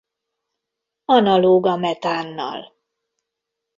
Analóg 1.05 1.65
a 1.65 1.75
metánnal. 1.75 2.73